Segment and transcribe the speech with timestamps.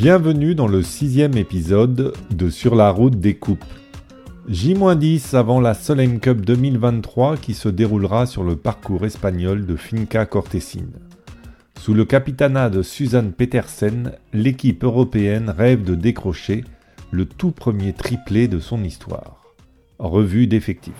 [0.00, 3.66] Bienvenue dans le sixième épisode de Sur la route des coupes.
[4.48, 10.24] J-10 avant la Solheim Cup 2023 qui se déroulera sur le parcours espagnol de Finca
[10.24, 10.94] Cortesine.
[11.78, 16.64] Sous le capitanat de Suzanne Petersen, l'équipe européenne rêve de décrocher
[17.10, 19.44] le tout premier triplé de son histoire.
[19.98, 20.94] Revue d'effectifs.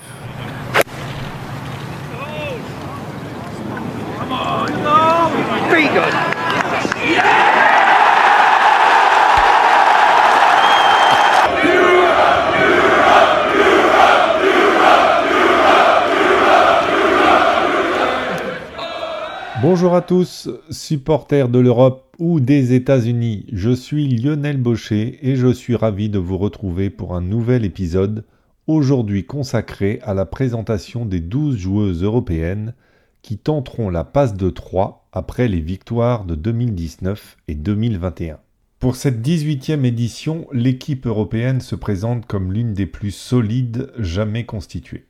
[19.73, 23.47] Bonjour à tous, supporters de l'Europe ou des États-Unis.
[23.53, 28.25] Je suis Lionel Baucher et je suis ravi de vous retrouver pour un nouvel épisode,
[28.67, 32.75] aujourd'hui consacré à la présentation des 12 joueuses européennes
[33.23, 38.41] qui tenteront la passe de 3 après les victoires de 2019 et 2021.
[38.81, 45.07] Pour cette 18e édition, l'équipe européenne se présente comme l'une des plus solides jamais constituées.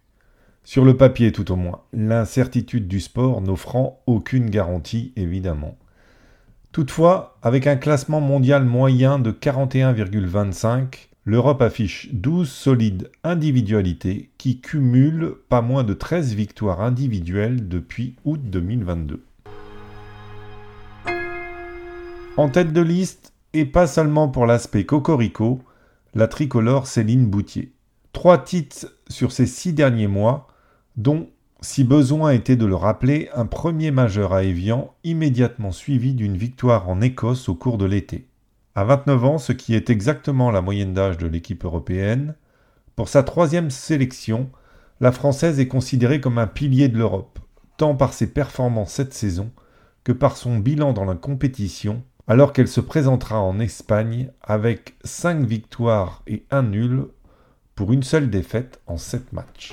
[0.63, 5.77] Sur le papier tout au moins, l'incertitude du sport n'offrant aucune garantie évidemment.
[6.73, 15.35] Toutefois, avec un classement mondial moyen de 41,25, l'Europe affiche 12 solides individualités qui cumulent
[15.49, 19.25] pas moins de 13 victoires individuelles depuis août 2022.
[22.37, 25.61] En tête de liste, et pas seulement pour l'aspect cocorico,
[26.15, 27.73] la tricolore Céline Boutier.
[28.13, 30.49] Trois titres sur ces six derniers mois,
[30.97, 31.29] dont,
[31.61, 36.89] si besoin était de le rappeler, un premier majeur à Evian, immédiatement suivi d'une victoire
[36.89, 38.27] en Écosse au cours de l'été.
[38.75, 42.35] À 29 ans, ce qui est exactement la moyenne d'âge de l'équipe européenne,
[42.97, 44.49] pour sa troisième sélection,
[45.01, 47.39] la Française est considérée comme un pilier de l'Europe,
[47.77, 49.51] tant par ses performances cette saison
[50.05, 55.45] que par son bilan dans la compétition, alors qu'elle se présentera en Espagne avec 5
[55.45, 57.09] victoires et 1 nul
[57.81, 59.73] pour une seule défaite en 7 matchs.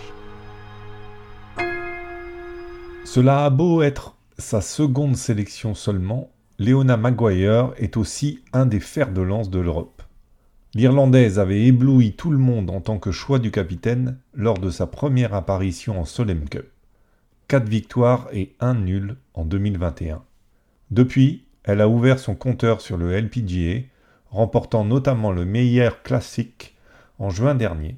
[3.03, 9.11] Cela a beau être sa seconde sélection seulement, Leona Maguire est aussi un des fers
[9.11, 10.03] de lance de l'Europe.
[10.73, 14.87] L'Irlandaise avait ébloui tout le monde en tant que choix du capitaine lors de sa
[14.87, 16.71] première apparition en Solheim Cup.
[17.49, 20.23] 4 victoires et 1 nul en 2021.
[20.91, 23.81] Depuis, elle a ouvert son compteur sur le LPGA,
[24.29, 26.76] remportant notamment le meilleur classique
[27.19, 27.97] en juin dernier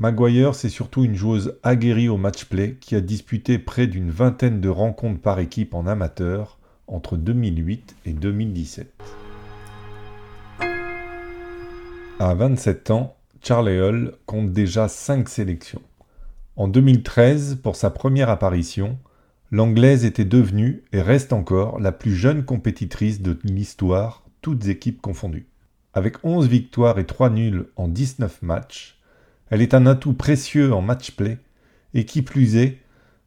[0.00, 4.68] Maguire, c'est surtout une joueuse aguerrie au match-play qui a disputé près d'une vingtaine de
[4.68, 8.92] rencontres par équipe en amateur entre 2008 et 2017.
[12.20, 15.82] À 27 ans, Charlie Hull compte déjà 5 sélections.
[16.56, 18.98] En 2013, pour sa première apparition,
[19.50, 25.46] l'Anglaise était devenue et reste encore la plus jeune compétitrice de l'histoire, toutes équipes confondues.
[25.94, 28.98] Avec 11 victoires et 3 nuls en 19 matchs,
[29.50, 31.38] elle est un atout précieux en match-play
[31.94, 32.78] et qui plus est,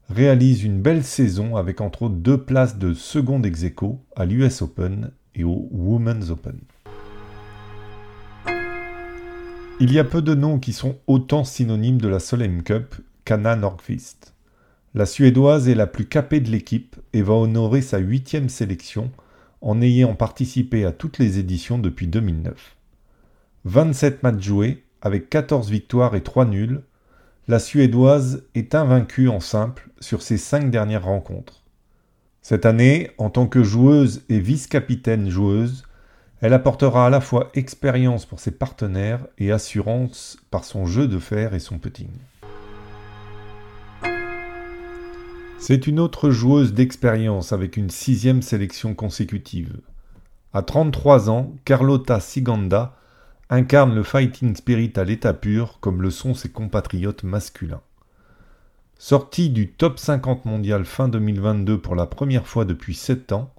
[0.08, 3.64] réalise une belle saison avec entre autres deux places de seconde ex
[4.14, 6.58] à l'US Open et au Women's Open.
[9.80, 12.94] Il y a peu de noms qui sont autant synonymes de la Solheim Cup
[13.24, 14.34] qu'Anna Nordqvist.
[14.94, 19.10] La Suédoise est la plus capée de l'équipe et va honorer sa huitième sélection
[19.62, 22.76] en ayant participé à toutes les éditions depuis 2009.
[23.64, 26.82] 27 matchs joués avec 14 victoires et 3 nuls,
[27.48, 31.62] la Suédoise est invaincue en simple sur ses 5 dernières rencontres.
[32.40, 35.84] Cette année, en tant que joueuse et vice-capitaine joueuse,
[36.40, 41.20] elle apportera à la fois expérience pour ses partenaires et assurance par son jeu de
[41.20, 42.10] fer et son putting.
[45.64, 49.76] C'est une autre joueuse d'expérience avec une sixième sélection consécutive.
[50.52, 52.96] À 33 ans, Carlota Siganda
[53.48, 57.80] incarne le fighting spirit à l'état pur comme le sont ses compatriotes masculins.
[58.98, 63.54] Sortie du top 50 mondial fin 2022 pour la première fois depuis 7 ans,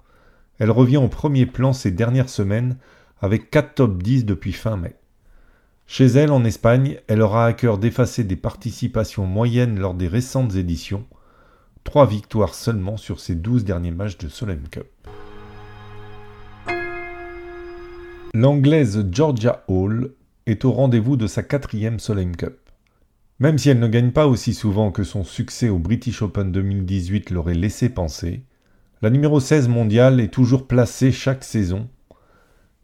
[0.60, 2.76] elle revient au premier plan ces dernières semaines
[3.22, 4.98] avec 4 top 10 depuis fin mai.
[5.88, 10.56] Chez elle, en Espagne, elle aura à cœur d'effacer des participations moyennes lors des récentes
[10.56, 11.06] éditions,
[11.84, 14.88] 3 victoires seulement sur ses 12 derniers matchs de Solheim Cup.
[18.34, 20.12] L'anglaise Georgia Hall
[20.46, 22.58] est au rendez-vous de sa quatrième Solheim Cup.
[23.40, 27.30] Même si elle ne gagne pas aussi souvent que son succès au British Open 2018
[27.30, 28.44] l'aurait laissé penser,
[29.02, 31.90] la numéro 16 mondiale est toujours placée chaque saison,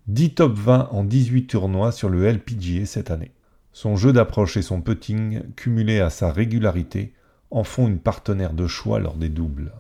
[0.07, 3.31] 10 top 20 en 18 tournois sur le LPGA cette année.
[3.71, 7.13] Son jeu d'approche et son putting, cumulés à sa régularité,
[7.51, 9.73] en font une partenaire de choix lors des doubles.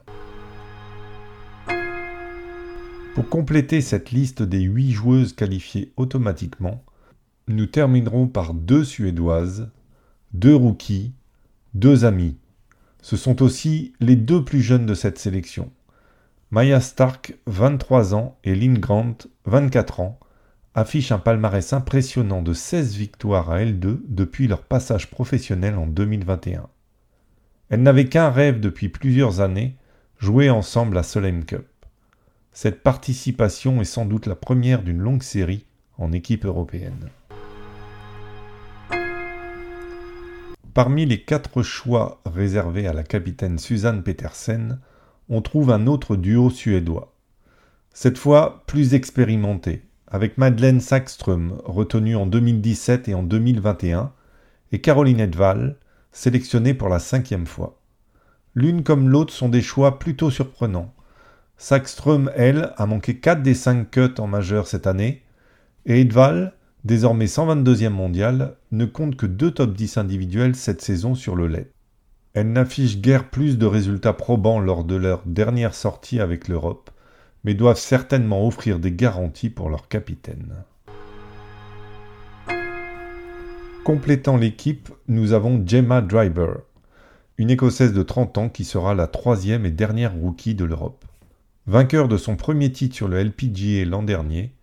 [3.15, 6.83] Pour compléter cette liste des 8 joueuses qualifiées automatiquement,
[7.47, 9.69] nous terminerons par deux Suédoises,
[10.33, 11.13] deux rookies,
[11.73, 12.37] deux amis.
[13.01, 15.71] Ce sont aussi les deux plus jeunes de cette sélection.
[16.51, 20.19] Maya Stark, 23 ans, et Lynn Grant, 24 ans,
[20.73, 26.67] affichent un palmarès impressionnant de 16 victoires à L2 depuis leur passage professionnel en 2021.
[27.69, 29.75] Elles n'avaient qu'un rêve depuis plusieurs années,
[30.17, 31.67] jouer ensemble à Solheim Cup.
[32.51, 35.65] Cette participation est sans doute la première d'une longue série
[35.99, 37.09] en équipe européenne.
[40.73, 44.79] Parmi les quatre choix réservés à la capitaine Suzanne Petersen,
[45.29, 47.13] on trouve un autre duo suédois.
[47.93, 54.11] Cette fois plus expérimenté, avec Madeleine Sackström, retenue en 2017 et en 2021,
[54.71, 55.75] et Caroline Edval,
[56.11, 57.79] sélectionnée pour la cinquième fois.
[58.55, 60.93] L'une comme l'autre sont des choix plutôt surprenants.
[61.57, 65.23] Sackström, elle, a manqué 4 des 5 cuts en majeur cette année,
[65.85, 66.53] et Edval,
[66.83, 71.71] désormais 122e mondial, ne compte que 2 top 10 individuels cette saison sur le lait.
[72.33, 76.91] Elle n'affiche guère plus de résultats probants lors de leur dernière sortie avec l'Europe,
[77.43, 80.63] mais doivent certainement offrir des garanties pour leur capitaine.
[83.83, 86.59] Complétant l'équipe, nous avons Gemma Driver,
[87.37, 91.05] une Écossaise de 30 ans qui sera la troisième et dernière rookie de l'Europe.
[91.65, 94.53] Vainqueur de son premier titre sur le LPGA l'an dernier,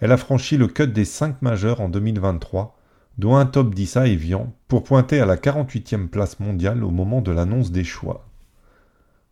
[0.00, 2.76] elle a franchi le cut des 5 majeurs en 2023,
[3.18, 7.20] dont un top 10 à Evian, pour pointer à la 48e place mondiale au moment
[7.20, 8.26] de l'annonce des choix.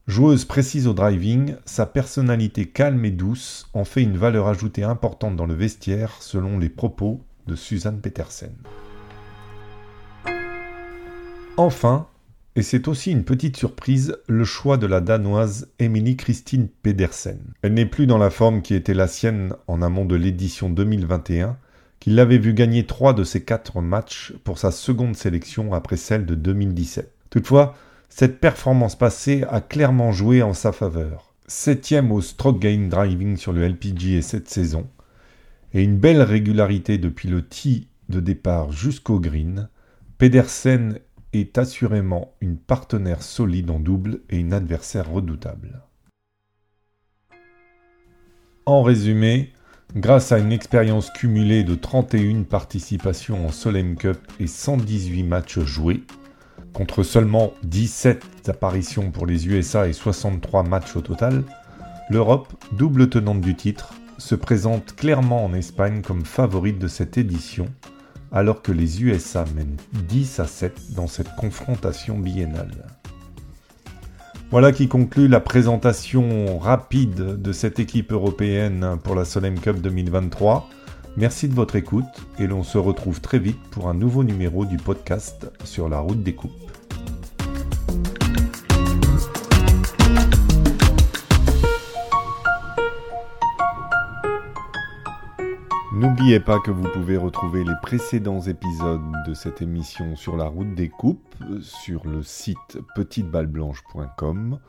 [0.07, 5.37] Joueuse précise au driving, sa personnalité calme et douce en fait une valeur ajoutée importante
[5.37, 8.53] dans le vestiaire selon les propos de Suzanne Petersen.
[11.57, 12.07] Enfin,
[12.57, 17.39] et c'est aussi une petite surprise, le choix de la danoise Emily Christine Pedersen.
[17.63, 21.57] Elle n'est plus dans la forme qui était la sienne en amont de l'édition 2021,
[22.01, 26.27] qui l'avait vu gagner trois de ses quatre matchs pour sa seconde sélection après celle
[26.27, 27.13] de 2017.
[27.31, 27.77] Toutefois,
[28.09, 31.35] cette performance passée a clairement joué en sa faveur.
[31.47, 34.89] Septième au stroke gain driving sur le LPGA cette saison,
[35.73, 39.69] et une belle régularité depuis le tee de départ jusqu'au green,
[40.19, 40.99] Pedersen
[41.33, 45.83] est assurément une partenaire solide en double et une adversaire redoutable.
[48.67, 49.53] En résumé,
[49.97, 56.03] grâce à une expérience cumulée de 31 participations en Solheim Cup et 118 matchs joués,
[56.73, 61.45] contre seulement 17 apparitions pour les USA et 63 matchs au total,
[62.11, 67.67] l'Europe, double tenante du titre, se présente clairement en Espagne comme favorite de cette édition,
[68.33, 69.77] alors que les USA mènent
[70.09, 72.87] 10 à 7 dans cette confrontation biennale.
[74.51, 80.69] Voilà qui conclut la présentation rapide de cette équipe européenne pour la Solheim Cup 2023.
[81.17, 82.05] Merci de votre écoute
[82.39, 86.23] et l'on se retrouve très vite pour un nouveau numéro du podcast sur la route
[86.23, 86.80] des coupes.
[96.21, 100.75] N'oubliez pas que vous pouvez retrouver les précédents épisodes de cette émission sur la route
[100.75, 104.61] des coupes sur le site petiteballeblanche.com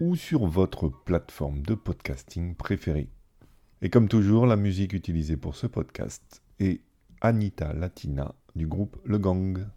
[0.00, 3.10] ou sur votre plateforme de podcasting préférée.
[3.80, 6.80] Et comme toujours, la musique utilisée pour ce podcast est
[7.20, 9.68] Anita Latina du groupe Le Gang.